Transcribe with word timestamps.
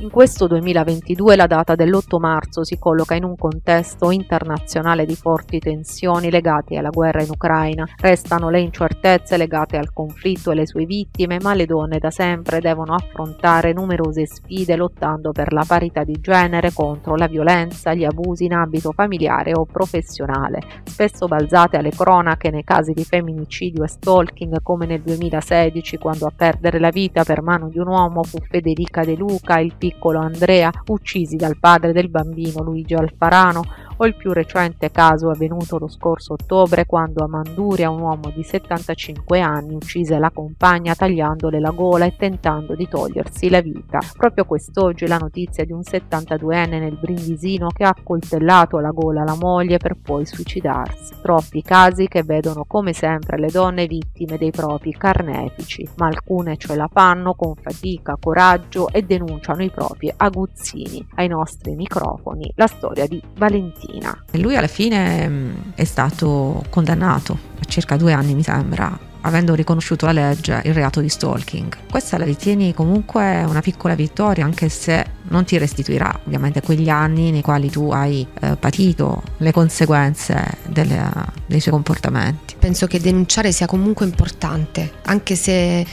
In 0.00 0.10
questo 0.10 0.46
2022 0.46 1.36
la 1.36 1.46
data 1.46 1.74
dell'8 1.74 2.18
marzo 2.18 2.64
si 2.64 2.78
colloca 2.78 3.14
in 3.14 3.24
un 3.24 3.34
contesto 3.34 4.10
internazionale 4.10 5.06
di 5.06 5.14
forti 5.14 5.58
tensioni 5.58 6.30
legate 6.30 6.76
alla 6.76 6.90
guerra 6.90 7.22
in 7.22 7.30
Ucraina. 7.30 7.86
Restano 7.96 8.50
le 8.50 8.60
incertezze 8.60 9.38
legate 9.38 9.78
al 9.78 9.94
conflitto 9.94 10.50
e 10.50 10.54
le 10.54 10.66
sue 10.66 10.84
vittime, 10.84 11.38
ma 11.40 11.54
le 11.54 11.64
donne 11.64 11.98
da 11.98 12.10
sempre 12.10 12.60
devono 12.60 12.94
affrontare 12.94 13.72
numerose 13.72 14.26
sfide 14.26 14.76
lottando 14.76 15.32
per 15.32 15.54
la 15.54 15.64
parità 15.66 16.04
di 16.04 16.18
genere, 16.20 16.72
contro 16.74 17.14
la 17.14 17.26
violenza, 17.26 17.94
gli 17.94 18.04
abusi 18.04 18.44
in 18.44 18.52
ambito 18.52 18.92
familiare 18.92 19.52
o 19.54 19.64
professionale, 19.64 20.60
spesso 20.84 21.26
balzate 21.26 21.78
alle 21.78 21.90
cronache 21.90 22.50
nei 22.50 22.64
casi 22.64 22.92
di 22.92 23.04
femminicidio 23.04 23.82
e 23.82 23.88
stalking 23.88 24.60
come 24.62 24.84
nel 24.84 25.00
2016 25.00 25.96
quando 25.96 26.26
a 26.26 26.32
perdere 26.36 26.78
la 26.78 26.90
vita 26.90 27.24
per 27.24 27.40
mano 27.40 27.68
di 27.68 27.78
un 27.78 27.88
uomo 27.88 28.22
fu 28.24 28.38
Federica 28.40 29.02
De 29.02 29.14
Luca, 29.14 29.58
il 29.58 29.75
piccolo 29.76 30.18
Andrea, 30.20 30.70
uccisi 30.86 31.36
dal 31.36 31.58
padre 31.58 31.92
del 31.92 32.08
bambino 32.08 32.62
Luigi 32.62 32.94
Alfarano, 32.94 33.64
o 33.98 34.06
il 34.06 34.14
più 34.14 34.32
recente 34.32 34.90
caso 34.90 35.30
avvenuto 35.30 35.78
lo 35.78 35.88
scorso 35.88 36.34
ottobre 36.34 36.86
quando 36.86 37.24
a 37.24 37.28
Manduria 37.28 37.90
un 37.90 38.00
uomo 38.00 38.30
di 38.34 38.42
75 38.42 39.40
anni 39.40 39.74
uccise 39.74 40.18
la 40.18 40.30
compagna 40.30 40.94
tagliandole 40.94 41.60
la 41.60 41.70
gola 41.70 42.04
e 42.04 42.16
tentando 42.16 42.74
di 42.74 42.88
togliersi 42.88 43.48
la 43.48 43.60
vita. 43.60 43.98
Proprio 44.16 44.44
quest'oggi 44.44 45.06
la 45.06 45.18
notizia 45.18 45.64
di 45.64 45.72
un 45.72 45.80
72enne 45.80 46.78
nel 46.78 46.98
Brindisino 47.00 47.68
che 47.68 47.84
ha 47.84 47.94
coltellato 48.02 48.78
la 48.78 48.90
gola 48.90 49.22
alla 49.22 49.36
moglie 49.36 49.78
per 49.78 49.96
poi 50.00 50.26
suicidarsi. 50.26 51.14
Troppi 51.22 51.62
casi 51.62 52.08
che 52.08 52.22
vedono 52.22 52.64
come 52.66 52.92
sempre 52.92 53.38
le 53.38 53.48
donne 53.48 53.86
vittime 53.86 54.38
dei 54.38 54.50
propri 54.50 54.92
carnefici, 54.92 55.88
ma 55.96 56.06
alcune 56.06 56.56
ce 56.56 56.74
la 56.74 56.88
fanno 56.92 57.34
con 57.34 57.54
fatica, 57.54 58.16
coraggio 58.20 58.88
e 58.88 59.02
denunciano 59.02 59.62
i 59.62 59.70
propri 59.70 60.12
aguzzini. 60.14 61.06
Ai 61.16 61.28
nostri 61.28 61.74
microfoni 61.74 62.52
la 62.56 62.66
storia 62.66 63.06
di 63.06 63.22
Valentina. 63.36 63.85
Cristina. 63.86 64.24
E 64.30 64.38
lui 64.38 64.56
alla 64.56 64.66
fine 64.66 65.28
mm, 65.28 65.54
è 65.74 65.84
stato 65.84 66.64
condannato 66.70 67.38
a 67.58 67.64
circa 67.64 67.96
due 67.96 68.12
anni, 68.12 68.34
mi 68.34 68.42
sembra, 68.42 68.98
avendo 69.22 69.54
riconosciuto 69.54 70.06
la 70.06 70.12
legge 70.12 70.60
il 70.64 70.74
reato 70.74 71.00
di 71.00 71.08
stalking. 71.08 71.76
Questa 71.90 72.18
la 72.18 72.24
ritieni 72.24 72.74
comunque 72.74 73.44
una 73.44 73.60
piccola 73.60 73.94
vittoria, 73.94 74.44
anche 74.44 74.68
se 74.68 75.04
non 75.28 75.44
ti 75.44 75.56
restituirà 75.58 76.20
ovviamente 76.26 76.60
quegli 76.60 76.88
anni 76.88 77.30
nei 77.30 77.42
quali 77.42 77.70
tu 77.70 77.90
hai 77.90 78.26
eh, 78.40 78.56
patito 78.56 79.22
le 79.38 79.52
conseguenze 79.52 80.58
delle, 80.68 81.10
dei 81.46 81.60
suoi 81.60 81.74
comportamenti. 81.74 82.56
Penso 82.58 82.86
che 82.86 83.00
denunciare 83.00 83.52
sia 83.52 83.66
comunque 83.66 84.06
importante, 84.06 84.92
anche 85.04 85.34
se 85.36 85.86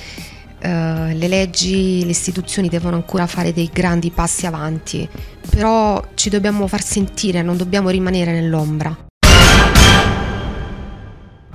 eh, 0.64 1.14
le 1.14 1.28
leggi, 1.28 2.06
le 2.06 2.12
istituzioni 2.12 2.70
devono 2.70 2.96
ancora 2.96 3.28
fare 3.28 3.52
dei 3.52 3.70
grandi 3.72 4.12
passi 4.12 4.46
avanti, 4.46 5.08
però 5.50 6.02
ci 6.14 6.30
dobbiamo 6.30 6.68
far 6.68 6.82
sentire, 6.82 7.42
non 7.42 7.58
dobbiamo 7.58 7.90
rimanere 7.90 8.32
nell'ombra. 8.32 9.12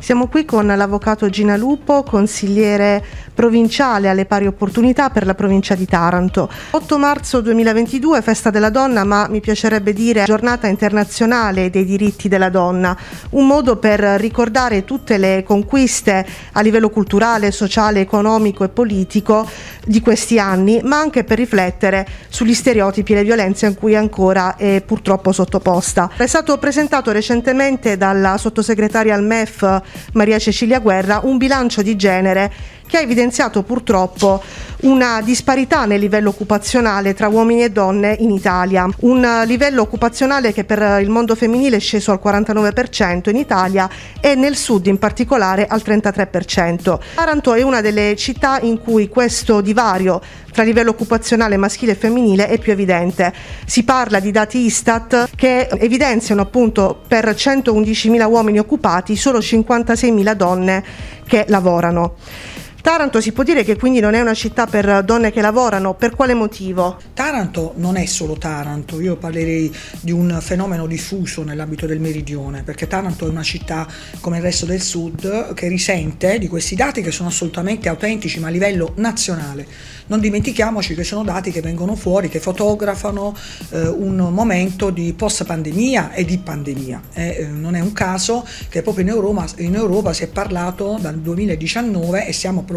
Siamo 0.00 0.28
qui 0.28 0.44
con 0.44 0.64
l'avvocato 0.64 1.28
Gina 1.28 1.56
Lupo, 1.56 2.04
consigliere 2.04 3.04
provinciale 3.34 4.08
alle 4.08 4.26
pari 4.26 4.46
opportunità 4.46 5.10
per 5.10 5.26
la 5.26 5.34
provincia 5.34 5.74
di 5.74 5.86
Taranto. 5.86 6.48
8 6.70 6.98
marzo 6.98 7.40
2022, 7.40 8.22
festa 8.22 8.50
della 8.50 8.70
donna, 8.70 9.02
ma 9.02 9.26
mi 9.28 9.40
piacerebbe 9.40 9.92
dire 9.92 10.22
giornata 10.24 10.68
internazionale 10.68 11.68
dei 11.68 11.84
diritti 11.84 12.28
della 12.28 12.48
donna, 12.48 12.96
un 13.30 13.46
modo 13.46 13.76
per 13.76 14.00
ricordare 14.00 14.84
tutte 14.84 15.18
le 15.18 15.42
conquiste 15.44 16.24
a 16.52 16.60
livello 16.60 16.90
culturale, 16.90 17.50
sociale, 17.50 18.00
economico 18.00 18.62
e 18.62 18.68
politico 18.68 19.46
di 19.84 20.00
questi 20.00 20.38
anni, 20.38 20.80
ma 20.84 20.98
anche 20.98 21.24
per 21.24 21.38
riflettere 21.38 22.06
sugli 22.28 22.54
stereotipi 22.54 23.12
e 23.12 23.16
le 23.16 23.24
violenze 23.24 23.66
in 23.66 23.74
cui 23.74 23.96
ancora 23.96 24.56
è 24.56 24.80
purtroppo 24.80 25.32
sottoposta. 25.32 26.10
È 26.16 26.26
stato 26.26 26.56
presentato 26.58 27.10
recentemente 27.10 27.96
dalla 27.96 28.38
sottosegretaria 28.38 29.14
al 29.14 29.24
MEF 29.24 29.82
Maria 30.12 30.38
Cecilia 30.38 30.78
Guerra 30.80 31.20
un 31.24 31.36
bilancio 31.36 31.82
di 31.82 31.96
genere 31.96 32.52
che 32.88 32.96
ha 32.96 33.00
evidenziato 33.00 33.62
purtroppo 33.62 34.42
una 34.80 35.20
disparità 35.22 35.84
nel 35.84 35.98
livello 35.98 36.28
occupazionale 36.30 37.14
tra 37.14 37.28
uomini 37.28 37.64
e 37.64 37.70
donne 37.70 38.16
in 38.18 38.30
Italia, 38.30 38.88
un 39.00 39.42
livello 39.44 39.82
occupazionale 39.82 40.52
che 40.52 40.64
per 40.64 41.00
il 41.00 41.10
mondo 41.10 41.34
femminile 41.34 41.76
è 41.76 41.80
sceso 41.80 42.12
al 42.12 42.20
49% 42.22 43.30
in 43.30 43.36
Italia 43.36 43.88
e 44.20 44.34
nel 44.34 44.56
sud 44.56 44.86
in 44.86 44.98
particolare 44.98 45.66
al 45.66 45.82
33%. 45.84 46.98
Taranto 47.14 47.54
è 47.54 47.62
una 47.62 47.80
delle 47.80 48.14
città 48.16 48.60
in 48.60 48.80
cui 48.80 49.08
questo 49.08 49.60
divario 49.60 50.20
tra 50.52 50.62
livello 50.62 50.90
occupazionale 50.90 51.56
maschile 51.56 51.92
e 51.92 51.94
femminile 51.96 52.48
è 52.48 52.58
più 52.58 52.72
evidente. 52.72 53.32
Si 53.64 53.84
parla 53.84 54.20
di 54.20 54.30
dati 54.30 54.64
Istat 54.64 55.30
che 55.34 55.68
evidenziano 55.70 56.42
appunto 56.42 57.00
per 57.06 57.26
111.000 57.26 58.28
uomini 58.28 58.58
occupati 58.58 59.16
solo 59.16 59.38
56.000 59.38 60.32
donne 60.32 60.84
che 61.26 61.44
lavorano. 61.48 62.14
Taranto 62.88 63.20
si 63.20 63.32
può 63.32 63.42
dire 63.42 63.64
che 63.64 63.76
quindi 63.76 64.00
non 64.00 64.14
è 64.14 64.20
una 64.22 64.32
città 64.32 64.66
per 64.66 65.04
donne 65.04 65.30
che 65.30 65.42
lavorano, 65.42 65.92
per 65.92 66.16
quale 66.16 66.32
motivo? 66.32 66.96
Taranto 67.12 67.74
non 67.76 67.96
è 67.96 68.06
solo 68.06 68.38
Taranto, 68.38 68.98
io 68.98 69.16
parlerei 69.16 69.70
di 70.00 70.10
un 70.10 70.38
fenomeno 70.40 70.86
diffuso 70.86 71.42
nell'ambito 71.42 71.84
del 71.84 72.00
meridione, 72.00 72.62
perché 72.62 72.86
Taranto 72.86 73.26
è 73.26 73.28
una 73.28 73.42
città 73.42 73.86
come 74.20 74.38
il 74.38 74.42
resto 74.42 74.64
del 74.64 74.80
sud 74.80 75.52
che 75.52 75.68
risente 75.68 76.38
di 76.38 76.48
questi 76.48 76.76
dati 76.76 77.02
che 77.02 77.10
sono 77.10 77.28
assolutamente 77.28 77.90
autentici 77.90 78.40
ma 78.40 78.46
a 78.46 78.50
livello 78.50 78.92
nazionale. 78.94 79.66
Non 80.06 80.20
dimentichiamoci 80.20 80.94
che 80.94 81.04
sono 81.04 81.22
dati 81.22 81.50
che 81.50 81.60
vengono 81.60 81.94
fuori, 81.94 82.30
che 82.30 82.40
fotografano 82.40 83.36
eh, 83.68 83.86
un 83.86 84.16
momento 84.32 84.88
di 84.88 85.12
post 85.12 85.44
pandemia 85.44 86.14
e 86.14 86.24
di 86.24 86.38
pandemia. 86.38 87.02
Eh, 87.12 87.46
non 87.52 87.74
è 87.74 87.80
un 87.80 87.92
caso 87.92 88.46
che 88.70 88.80
proprio 88.80 89.04
in 89.04 89.10
Europa, 89.10 89.46
in 89.58 89.74
Europa 89.74 90.14
si 90.14 90.24
è 90.24 90.28
parlato 90.28 90.96
dal 90.98 91.18
2019 91.18 92.26
e 92.26 92.32
stiamo 92.32 92.60
approfondendo 92.60 92.76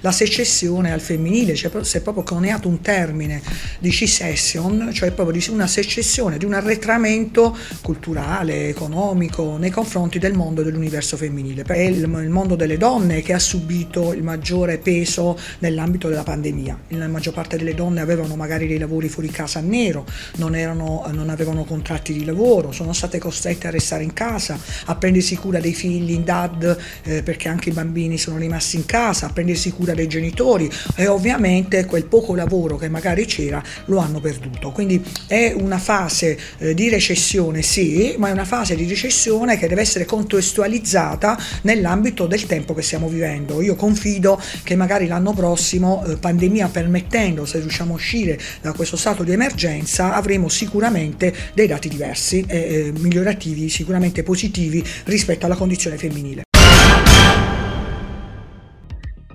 la 0.00 0.12
secessione 0.12 0.92
al 0.92 1.00
femminile, 1.00 1.54
cioè 1.54 1.84
si 1.84 1.96
è 1.96 2.00
proprio 2.00 2.22
coniato 2.22 2.68
un 2.68 2.80
termine 2.80 3.42
di 3.78 3.90
C-session, 3.90 4.90
cioè 4.92 5.10
proprio 5.12 5.38
di 5.38 5.46
una 5.50 5.66
secessione, 5.66 6.38
di 6.38 6.44
un 6.44 6.54
arretramento 6.54 7.56
culturale, 7.80 8.68
economico 8.68 9.56
nei 9.56 9.70
confronti 9.70 10.18
del 10.18 10.34
mondo 10.34 10.62
dell'universo 10.62 11.16
femminile. 11.16 11.62
È 11.62 11.78
il, 11.78 12.02
il 12.02 12.30
mondo 12.30 12.56
delle 12.56 12.76
donne 12.76 13.22
che 13.22 13.32
ha 13.32 13.38
subito 13.38 14.12
il 14.12 14.22
maggiore 14.22 14.78
peso 14.78 15.38
nell'ambito 15.58 16.08
della 16.08 16.22
pandemia. 16.22 16.78
La 16.88 17.08
maggior 17.08 17.34
parte 17.34 17.56
delle 17.56 17.74
donne 17.74 18.00
avevano 18.00 18.36
magari 18.36 18.66
dei 18.66 18.78
lavori 18.78 19.08
fuori 19.08 19.28
casa 19.28 19.58
a 19.58 19.62
nero, 19.62 20.06
non, 20.36 20.54
erano, 20.54 21.04
non 21.12 21.28
avevano 21.28 21.64
contratti 21.64 22.12
di 22.12 22.24
lavoro, 22.24 22.72
sono 22.72 22.92
state 22.92 23.18
costrette 23.18 23.66
a 23.66 23.70
restare 23.70 24.02
in 24.02 24.12
casa, 24.12 24.58
a 24.86 24.94
prendersi 24.96 25.36
cura 25.36 25.60
dei 25.60 25.74
figli 25.74 26.12
in 26.12 26.24
DAD 26.24 26.78
eh, 27.04 27.22
perché 27.22 27.48
anche 27.48 27.70
i 27.70 27.72
bambini 27.72 28.18
sono 28.18 28.38
rimasti 28.38 28.76
in 28.76 28.86
casa, 28.90 29.26
a 29.26 29.30
prendersi 29.30 29.70
cura 29.70 29.94
dei 29.94 30.08
genitori 30.08 30.68
e 30.96 31.06
ovviamente 31.06 31.84
quel 31.84 32.06
poco 32.06 32.34
lavoro 32.34 32.76
che 32.76 32.88
magari 32.88 33.24
c'era 33.24 33.62
lo 33.84 33.98
hanno 33.98 34.18
perduto. 34.18 34.72
Quindi 34.72 35.00
è 35.28 35.54
una 35.56 35.78
fase 35.78 36.36
eh, 36.58 36.74
di 36.74 36.88
recessione, 36.88 37.62
sì, 37.62 38.16
ma 38.18 38.30
è 38.30 38.32
una 38.32 38.44
fase 38.44 38.74
di 38.74 38.88
recessione 38.88 39.56
che 39.56 39.68
deve 39.68 39.82
essere 39.82 40.04
contestualizzata 40.04 41.38
nell'ambito 41.62 42.26
del 42.26 42.46
tempo 42.46 42.74
che 42.74 42.82
stiamo 42.82 43.08
vivendo. 43.08 43.62
Io 43.62 43.76
confido 43.76 44.42
che 44.64 44.74
magari 44.74 45.06
l'anno 45.06 45.34
prossimo, 45.34 46.04
eh, 46.04 46.16
pandemia 46.16 46.66
permettendo, 46.66 47.46
se 47.46 47.60
riusciamo 47.60 47.92
a 47.92 47.96
uscire 47.96 48.40
da 48.60 48.72
questo 48.72 48.96
stato 48.96 49.22
di 49.22 49.30
emergenza, 49.30 50.14
avremo 50.14 50.48
sicuramente 50.48 51.32
dei 51.54 51.68
dati 51.68 51.88
diversi 51.88 52.44
e 52.48 52.58
eh, 52.58 52.92
migliorativi, 52.98 53.68
sicuramente 53.68 54.24
positivi 54.24 54.84
rispetto 55.04 55.46
alla 55.46 55.54
condizione 55.54 55.96
femminile. 55.96 56.42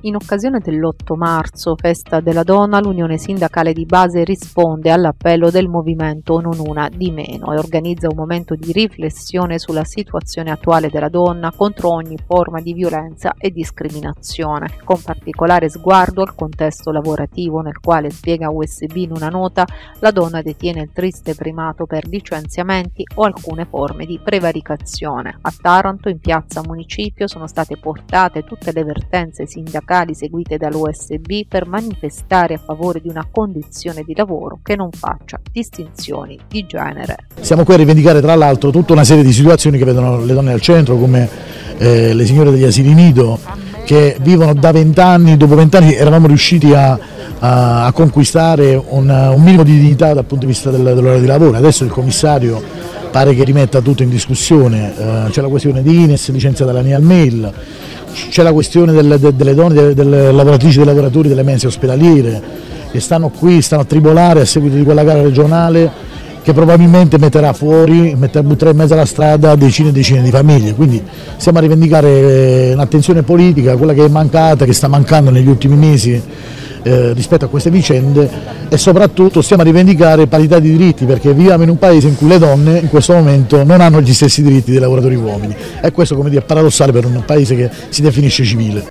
In 0.06 0.13
occasione 0.13 0.60
dell'8 0.60 1.16
marzo, 1.18 1.75
festa 1.75 2.19
della 2.19 2.44
donna, 2.44 2.80
l'Unione 2.80 3.18
Sindacale 3.18 3.74
di 3.74 3.88
Base 3.88 4.24
risponde 4.24 4.92
all'appello 4.92 5.50
del 5.50 5.68
movimento 5.68 6.40
Non 6.40 6.60
una 6.60 6.90
di 6.90 7.10
meno 7.10 7.52
e 7.52 7.57
organizza 7.57 8.07
un 8.07 8.16
momento 8.16 8.54
di 8.54 8.72
riflessione 8.72 9.57
sulla 9.57 9.84
situazione 9.84 10.52
attuale 10.52 10.90
della 10.92 11.10
donna 11.10 11.52
contro 11.52 11.92
ogni 11.92 12.19
forma 12.24 12.62
di 12.62 12.74
violenza 12.74 13.34
e 13.36 13.50
discriminazione, 13.50 14.78
con 14.84 15.02
particolare 15.02 15.72
sguardo 15.72 16.22
al 16.22 16.36
contesto 16.36 16.92
lavorativo 16.92 17.62
nel 17.62 17.80
quale, 17.80 18.12
spiega 18.12 18.52
USB 18.52 18.98
in 18.98 19.10
una 19.10 19.30
nota, 19.30 19.66
la 20.02 20.12
donna 20.12 20.44
detiene 20.44 20.81
il 20.81 20.92
triste 20.94 21.34
primato 21.34 21.88
per 21.88 22.06
licenziamenti 22.06 23.04
o 23.16 23.24
alcune 23.24 23.66
forme 23.66 24.06
di 24.06 24.19
prevaricazione. 24.24 25.40
A 25.42 25.52
Taranto, 25.60 26.10
in 26.10 26.19
piazza 26.19 26.62
Municipio, 26.63 27.28
sono 27.28 27.48
state 27.48 27.78
portate 27.78 28.44
tutte 28.44 28.72
le 28.72 28.84
vertenze 28.84 29.48
sindacali 29.48 29.94
locali 29.95 30.13
seguite 30.13 30.57
dall'USB 30.57 31.47
per 31.47 31.68
manifestare 31.68 32.56
a 32.56 32.59
favore 32.63 33.00
di 33.00 33.07
una 33.07 33.25
condizione 33.31 34.03
di 34.06 34.13
lavoro 34.13 34.59
che 34.62 34.75
non 34.75 34.89
faccia 34.92 35.39
distinzioni 35.51 36.38
di 36.50 36.65
genere. 36.68 37.15
Siamo 37.39 37.63
qui 37.63 37.75
a 37.75 37.77
rivendicare 37.77 38.19
tra 38.19 38.36
l'altro 38.36 38.71
tutta 38.71 38.92
una 38.92 39.06
serie 39.06 39.24
di 39.24 39.31
situazioni 39.31 39.77
che 39.77 39.86
vedono 39.86 40.19
le 40.19 40.33
donne 40.33 40.51
al 40.51 40.59
centro 40.59 40.97
come 40.97 41.30
eh, 41.77 42.13
le 42.13 42.25
signore 42.25 42.51
degli 42.51 42.65
asili 42.65 42.94
nido 42.94 43.39
che 43.86 44.18
vivono 44.19 44.53
da 44.53 44.71
vent'anni, 44.71 45.38
dopo 45.38 45.56
vent'anni 45.56 45.94
eravamo 45.94 46.27
riusciti 46.27 46.74
a, 46.74 47.00
a, 47.39 47.86
a 47.86 47.92
conquistare 47.94 48.75
un, 48.75 49.07
un, 49.07 49.42
minimo 49.42 49.63
di 49.63 49.80
dignità 49.80 50.13
dal 50.13 50.25
punto 50.25 50.45
di 50.45 50.51
vista 50.51 50.71
del, 50.71 50.83
dell'ora 50.83 51.19
di 51.19 51.27
lavoro, 51.27 51.56
adesso 51.56 51.83
il 51.83 51.92
commissario 51.92 52.62
pare 53.12 53.33
che 53.36 53.44
rimetta 53.44 53.80
tutto 53.81 54.01
in 54.03 54.09
discussione, 54.09 54.94
eh, 54.97 55.30
c'è 55.30 55.39
la 55.42 55.47
questione 55.47 55.83
di 55.83 56.01
Ines 56.01 56.30
licenziata 56.31 56.71
dalla 56.71 56.83
Nial 56.83 57.03
Mail, 57.03 57.53
c'è 58.29 58.44
la 58.44 58.53
questione 58.53 58.91
delle, 58.91 59.19
delle 59.19 59.53
donne, 59.53 59.94
delle, 59.94 60.31
lavoratrici 60.31 60.75
e 60.75 60.83
dei 60.83 60.94
lavoratori 60.94 61.27
delle 61.27 61.44
mense 61.44 61.67
ospedaliere 61.67 62.41
che 62.91 63.00
stanno 63.00 63.29
qui, 63.29 63.62
stanno 63.62 63.81
a 63.81 63.85
tribolare 63.85 64.41
a 64.41 64.45
seguito 64.45 64.75
di 64.75 64.83
quella 64.83 65.03
gara 65.03 65.21
regionale 65.21 66.13
che 66.41 66.53
probabilmente 66.53 67.17
metterà 67.17 67.53
fuori, 67.53 68.15
butterà 68.15 68.69
in 68.69 68.77
mezzo 68.77 68.94
alla 68.94 69.07
strada 69.07 69.56
decine 69.56 69.89
e 69.89 69.91
decine 69.91 70.21
di 70.21 70.29
famiglie, 70.29 70.75
quindi 70.75 71.01
stiamo 71.38 71.57
a 71.57 71.62
rivendicare 71.62 72.07
eh, 72.07 72.73
un'attenzione 72.73 73.23
politica, 73.23 73.75
quella 73.75 73.94
che 73.94 74.06
è 74.06 74.09
mancata, 74.09 74.63
che 74.63 74.73
sta 74.73 74.88
mancando 74.88 75.31
negli 75.31 75.47
ultimi 75.47 75.75
mesi 75.75 76.21
eh, 76.85 77.13
rispetto 77.13 77.45
a 77.45 77.47
queste 77.47 77.71
vicende 77.71 78.29
e 78.69 78.77
soprattutto 78.77 79.41
stiamo 79.41 79.63
a 79.63 79.65
rivendicare 79.65 80.27
parità 80.27 80.59
di 80.59 80.69
diritti 80.69 81.05
perché 81.05 81.33
viviamo 81.33 81.63
in 81.63 81.69
un 81.69 81.79
paese 81.79 82.07
in 82.07 82.15
cui 82.15 82.27
le 82.27 82.37
donne 82.37 82.77
in 82.77 82.89
questo 82.89 83.13
momento 83.13 83.63
non 83.63 83.81
hanno 83.81 84.01
gli 84.01 84.13
stessi 84.13 84.43
diritti 84.43 84.69
dei 84.69 84.79
lavoratori 84.79 85.15
uomini 85.15 85.55
e 85.81 85.91
questo 85.91 86.15
come 86.15 86.29
dire, 86.29 86.41
è 86.41 86.45
paradossale 86.45 86.91
per 86.91 87.05
un 87.05 87.23
paese 87.25 87.55
che 87.55 87.69
si 87.89 88.03
definisce 88.03 88.43
civile. 88.43 88.89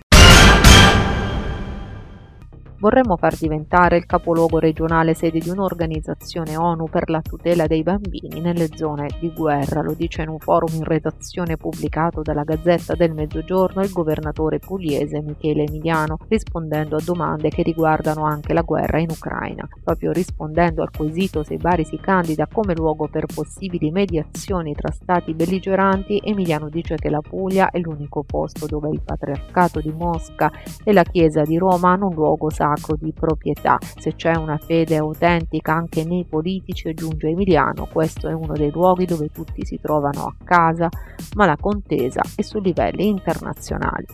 Vorremmo 2.85 3.17
far 3.17 3.35
diventare 3.35 3.97
il 3.97 4.05
capoluogo 4.05 4.59
regionale 4.59 5.15
sede 5.15 5.39
di 5.39 5.49
un'organizzazione 5.49 6.55
ONU 6.55 6.85
per 6.91 7.09
la 7.09 7.23
tutela 7.23 7.67
dei 7.67 7.83
bambini 7.83 8.43
nelle 8.43 8.69
zone 8.75 9.09
di 9.19 9.33
guerra, 9.33 9.81
lo 9.81 9.95
dice 9.95 10.21
in 10.21 10.29
un 10.29 10.39
forum 10.39 10.75
in 10.75 10.85
redazione 10.85 11.57
pubblicato 11.57 12.21
dalla 12.21 12.43
Gazzetta 12.43 12.95
del 12.95 13.15
Mezzogiorno 13.15 13.81
il 13.81 13.91
governatore 13.91 14.59
pugliese 14.59 15.23
Michele 15.23 15.65
Emiliano, 15.65 16.19
rispondendo 16.29 16.97
a 16.97 17.03
domande 17.03 17.49
che 17.49 17.63
riguardano 17.63 18.27
anche 18.27 18.53
la 18.53 18.61
guerra 18.61 18.99
in 18.99 19.09
Ucraina. 19.09 19.67
Proprio 19.83 20.13
rispondendo 20.13 20.83
al 20.83 20.91
quesito 20.95 21.43
se 21.43 21.57
Bari 21.57 21.87
si 21.87 21.97
candida 21.97 22.47
come 22.53 22.75
luogo 22.75 23.09
per 23.09 23.25
possibili 23.35 23.91
mediazioni 23.91 24.75
tra 24.75 24.91
stati 24.91 25.33
belligeranti, 25.33 26.21
Emiliano 26.23 26.69
dice 26.69 26.97
che 26.97 27.09
la 27.09 27.23
Puglia 27.23 27.71
è 27.71 27.79
l'unico 27.79 28.25
posto 28.25 28.67
dove 28.67 28.91
il 28.91 29.01
patriarcato 29.03 29.81
di 29.81 29.91
Mosca 29.91 30.53
e 30.85 30.93
la 30.93 31.03
Chiesa 31.03 31.45
di 31.45 31.57
Roma 31.57 31.93
hanno 31.93 32.09
un 32.09 32.15
luogo 32.15 32.51
sacro 32.51 32.73
sacro 32.75 32.97
di 32.99 33.13
proprietà. 33.13 33.79
Se 33.97 34.15
c'è 34.15 34.37
una 34.37 34.59
fede 34.59 34.97
autentica 34.97 35.73
anche 35.73 36.05
nei 36.05 36.27
politici, 36.29 36.89
aggiunge 36.89 37.29
Emiliano, 37.29 37.89
questo 37.91 38.29
è 38.29 38.33
uno 38.33 38.55
dei 38.55 38.71
luoghi 38.71 39.05
dove 39.05 39.31
tutti 39.33 39.65
si 39.65 39.79
trovano 39.81 40.25
a 40.25 40.35
casa, 40.45 40.89
ma 41.37 41.47
la 41.47 41.57
contesa 41.59 42.21
è 42.35 42.43
su 42.43 42.61
livelli 42.61 43.09
internazionali. 43.09 44.07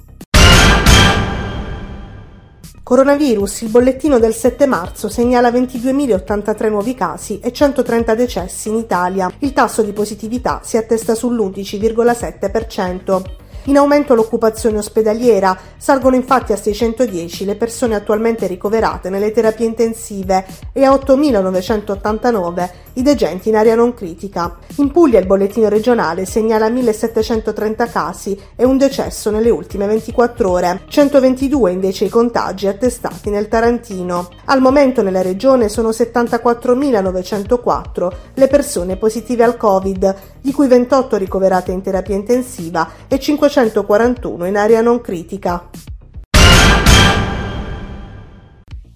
Coronavirus, 2.83 3.61
il 3.61 3.71
bollettino 3.71 4.19
del 4.19 4.35
7 4.35 4.67
marzo 4.67 5.09
segnala 5.09 5.51
22.083 5.51 6.71
nuovi 6.71 6.95
casi 6.95 7.39
e 7.39 7.53
130 7.53 8.17
decessi 8.17 8.69
in 8.69 8.75
Italia. 8.75 9.31
Il 9.39 9.53
tasso 9.53 9.83
di 9.83 9.93
positività 9.93 10.61
si 10.65 10.77
attesta 10.77 11.13
sull'11,7%. 11.13 13.23
In 13.71 13.79
aumento 13.79 14.17
l'occupazione 14.17 14.79
ospedaliera, 14.79 15.57
salgono 15.77 16.17
infatti 16.17 16.53
a 16.53 16.57
610 16.57 17.45
le 17.45 17.55
persone 17.55 17.95
attualmente 17.95 18.49
ricoverate 18.49 19.11
nelle 19.11 19.31
terapie 19.31 19.65
intensive 19.65 20.45
e 20.73 20.83
a 20.83 20.91
8.989 20.91 22.69
i 22.95 23.03
degenti 23.03 23.51
in 23.51 23.57
area 23.57 23.77
non 23.77 23.95
critica. 23.95 24.57
In 24.79 24.91
Puglia 24.91 25.21
il 25.21 25.27
bollettino 25.27 25.69
regionale 25.69 26.25
segnala 26.25 26.69
1.730 26.69 27.89
casi 27.89 28.37
e 28.57 28.65
un 28.65 28.77
decesso 28.77 29.31
nelle 29.31 29.51
ultime 29.51 29.87
24 29.87 30.51
ore, 30.51 30.81
122 30.89 31.71
invece 31.71 32.07
i 32.07 32.09
contagi 32.09 32.67
attestati 32.67 33.31
nel 33.31 33.47
Tarantino. 33.47 34.31
Al 34.47 34.61
momento 34.61 35.03
nella 35.03 35.23
regione 35.23 35.69
sono 35.69 35.91
74.904 35.91 38.11
le 38.35 38.49
persone 38.49 38.97
positive 38.97 39.45
al 39.45 39.57
Covid, 39.57 40.17
di 40.41 40.53
cui 40.53 40.67
28 40.67 41.17
ricoverate 41.17 41.71
in 41.71 41.83
terapia 41.83 42.17
intensiva 42.17 42.89
e 43.07 43.21
541 43.69 44.47
in 44.47 44.57
area 44.57 44.81
non 44.81 45.03
critica. 45.03 45.69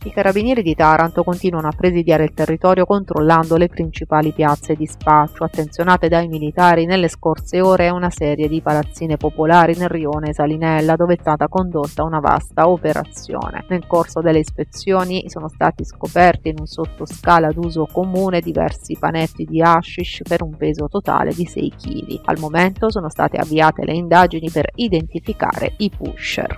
I 0.07 0.13
carabinieri 0.13 0.63
di 0.63 0.75
Taranto 0.75 1.25
continuano 1.25 1.69
a 1.69 1.75
presidiare 1.75 2.25
il 2.25 2.35
territorio 2.35 2.85
controllando 2.85 3.57
le 3.57 3.69
principali 3.69 4.35
piazze 4.35 4.75
di 4.75 4.85
spaccio. 4.85 5.45
Attenzionate 5.45 6.09
dai 6.09 6.29
militari 6.29 6.85
nelle 6.85 7.09
scorse 7.09 7.63
ore 7.63 7.89
una 7.89 8.11
serie 8.11 8.47
di 8.47 8.61
palazzine 8.61 9.17
popolari 9.17 9.75
nel 9.79 9.89
rione 9.89 10.35
Salinella 10.35 10.95
dove 10.95 11.15
è 11.15 11.19
stata 11.19 11.49
condotta 11.49 12.03
una 12.03 12.21
vasta 12.21 12.69
operazione. 12.69 13.65
Nel 13.71 13.87
corso 13.87 14.21
delle 14.21 14.41
ispezioni 14.41 15.25
sono 15.31 15.49
stati 15.49 15.87
scoperti 15.87 16.51
in 16.51 16.57
un 16.59 16.67
sottoscala 16.67 17.51
d'uso 17.51 17.89
comune 17.91 18.41
diversi 18.41 18.99
panetti 18.99 19.47
di 19.47 19.63
hashish 19.63 20.21
per 20.29 20.43
un 20.43 20.55
peso 20.55 20.87
totale 20.87 21.33
di 21.33 21.47
6 21.47 21.73
kg. 21.81 22.21
Al 22.27 22.39
momento 22.39 22.91
sono 22.91 23.09
state 23.09 23.39
avviate 23.39 23.87
le 23.87 23.95
indagini 23.95 24.51
per 24.51 24.69
identificare 24.75 25.73
i 25.79 25.89
pusher. 25.89 26.55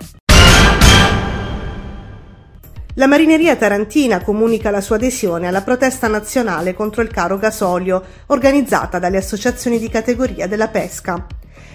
La 2.99 3.05
Marineria 3.05 3.55
Tarantina 3.55 4.21
comunica 4.23 4.71
la 4.71 4.81
sua 4.81 4.95
adesione 4.95 5.45
alla 5.45 5.61
protesta 5.61 6.07
nazionale 6.07 6.73
contro 6.73 7.03
il 7.03 7.11
caro 7.11 7.37
gasolio 7.37 8.03
organizzata 8.27 8.97
dalle 8.97 9.17
associazioni 9.17 9.77
di 9.77 9.87
categoria 9.87 10.47
della 10.47 10.69
pesca. 10.69 11.27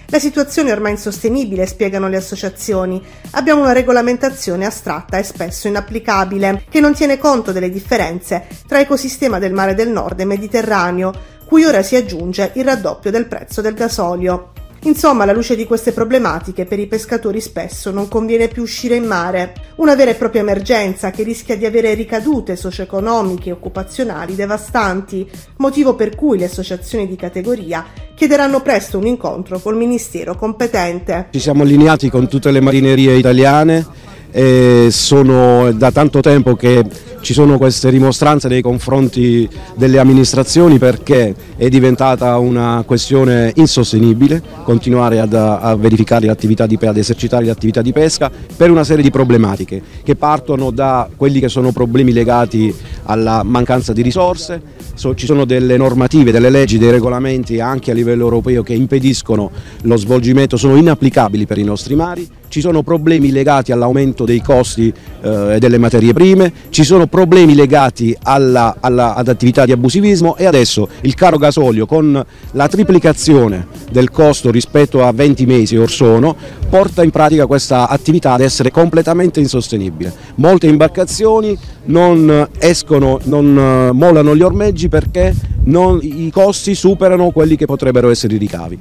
La 0.07 0.19
situazione 0.19 0.69
è 0.69 0.73
ormai 0.73 0.91
insostenibile, 0.91 1.65
spiegano 1.65 2.09
le 2.09 2.17
associazioni. 2.17 3.01
Abbiamo 3.31 3.61
una 3.61 3.71
regolamentazione 3.71 4.65
astratta 4.65 5.17
e 5.17 5.23
spesso 5.23 5.69
inapplicabile, 5.69 6.65
che 6.69 6.81
non 6.81 6.93
tiene 6.93 7.17
conto 7.17 7.53
delle 7.53 7.69
differenze 7.69 8.45
tra 8.67 8.81
ecosistema 8.81 9.39
del 9.39 9.53
mare 9.53 9.75
del 9.75 9.87
nord 9.87 10.19
e 10.19 10.25
Mediterraneo, 10.25 11.13
cui 11.45 11.63
ora 11.63 11.81
si 11.83 11.95
aggiunge 11.95 12.51
il 12.55 12.65
raddoppio 12.65 13.11
del 13.11 13.27
prezzo 13.27 13.61
del 13.61 13.75
gasolio. 13.75 14.52
Insomma, 14.85 15.23
alla 15.23 15.31
luce 15.31 15.55
di 15.55 15.65
queste 15.65 15.93
problematiche, 15.93 16.65
per 16.65 16.77
i 16.77 16.87
pescatori 16.87 17.39
spesso 17.39 17.89
non 17.89 18.09
conviene 18.09 18.49
più 18.49 18.63
uscire 18.63 18.95
in 18.95 19.05
mare. 19.05 19.53
Una 19.75 19.95
vera 19.95 20.11
e 20.11 20.15
propria 20.15 20.41
emergenza 20.41 21.09
che 21.09 21.23
rischia 21.23 21.55
di 21.55 21.65
avere 21.65 21.93
ricadute 21.93 22.57
socio-economiche 22.57 23.49
e 23.49 23.53
occupazionali 23.53 24.35
devastanti, 24.35 25.29
motivo 25.57 25.95
per 25.95 26.15
cui 26.15 26.37
le 26.37 26.45
associazioni 26.45 27.07
di 27.07 27.15
categoria 27.15 27.85
chiederanno 28.13 28.61
presto 28.61 28.97
un 28.97 29.07
incontro 29.07 29.59
col 29.59 29.77
Ministero 29.77 30.35
competente. 30.35 31.27
Ci 31.31 31.39
siamo 31.39 31.63
allineati 31.63 32.09
con 32.09 32.27
tutte 32.27 32.51
le 32.51 32.59
marinerie 32.59 33.15
italiane 33.15 34.02
e 34.35 34.87
sono 34.89 35.71
da 35.73 35.91
tanto 35.91 36.19
tempo 36.19 36.55
che 36.55 36.83
ci 37.21 37.33
sono 37.33 37.57
queste 37.59 37.91
rimostranze 37.91 38.47
nei 38.47 38.63
confronti 38.63 39.47
delle 39.75 39.99
amministrazioni 39.99 40.79
perché 40.79 41.33
è 41.55 41.69
diventata 41.69 42.37
una 42.39 42.83
questione 42.85 43.53
insostenibile 43.55 44.41
continuare 44.63 45.19
ad, 45.19 45.33
a 45.35 45.75
verificare 45.75 46.25
l'attività 46.25 46.65
di 46.65 46.77
ad 46.81 46.97
esercitare 46.97 47.45
le 47.45 47.51
attività 47.51 47.81
di 47.81 47.93
pesca 47.93 48.29
per 48.57 48.71
una 48.71 48.83
serie 48.83 49.03
di 49.03 49.11
problematiche 49.11 49.81
che 50.03 50.15
partono 50.15 50.71
da 50.71 51.07
quelli 51.15 51.39
che 51.39 51.47
sono 51.47 51.71
problemi 51.71 52.11
legati 52.11 52.75
alla 53.03 53.43
mancanza 53.43 53.93
di 53.93 54.01
risorse, 54.01 54.61
so, 54.95 55.13
ci 55.15 55.25
sono 55.25 55.45
delle 55.45 55.77
normative, 55.77 56.31
delle 56.31 56.49
leggi, 56.49 56.77
dei 56.77 56.91
regolamenti 56.91 57.59
anche 57.59 57.91
a 57.91 57.93
livello 57.93 58.23
europeo 58.23 58.63
che 58.63 58.73
impediscono 58.73 59.51
lo 59.81 59.95
svolgimento, 59.95 60.57
sono 60.57 60.75
inapplicabili 60.75 61.45
per 61.45 61.59
i 61.59 61.63
nostri 61.63 61.95
mari, 61.95 62.27
ci 62.53 62.61
sono 62.61 62.83
problemi 62.83 63.31
legati 63.31 63.71
all'aumento 63.71 64.25
dei 64.25 64.39
costi 64.39 64.93
eh, 65.21 65.57
delle 65.57 65.79
materie 65.79 66.13
prime, 66.13 66.53
ci 66.69 66.83
sono 66.83 67.07
problemi 67.07 67.55
legati 67.55 68.15
alla, 68.21 68.75
alla, 68.79 69.15
ad 69.15 69.27
attività 69.27 69.65
di 69.65 69.71
abusivismo 69.71 70.35
e 70.37 70.45
adesso 70.45 70.87
il 71.01 71.15
caro 71.15 71.37
gasolio 71.37 71.87
con 71.87 72.23
la 72.51 72.67
triplicazione 72.67 73.65
del 73.91 74.11
costo 74.11 74.51
rispetto 74.51 75.03
a 75.03 75.11
20 75.11 75.47
mesi 75.47 75.77
or 75.77 75.89
sono 75.89 76.35
porta 76.69 77.01
in 77.01 77.09
pratica 77.09 77.47
questa 77.47 77.89
attività 77.89 78.33
ad 78.33 78.41
essere 78.41 78.69
completamente 78.69 79.39
insostenibile. 79.39 80.13
Molte 80.35 80.67
imbarcazioni 80.67 81.57
non 81.85 82.49
escono, 82.59 83.19
non 83.23 83.57
eh, 83.57 83.91
mollano 83.93 84.35
gli 84.35 84.43
ormeggi 84.43 84.89
perché 84.89 85.33
non, 85.63 85.97
i 86.03 86.29
costi 86.29 86.75
superano 86.75 87.31
quelli 87.31 87.55
che 87.55 87.65
potrebbero 87.65 88.11
essere 88.11 88.35
i 88.35 88.37
ricavi. 88.37 88.79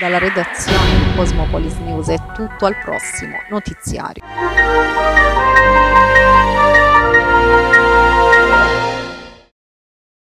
Dalla 0.00 0.16
redazione 0.16 1.14
Cosmopolis 1.14 1.76
News 1.76 2.08
è 2.08 2.16
tutto 2.32 2.64
al 2.64 2.74
prossimo 2.78 3.36
notiziario. 3.50 4.24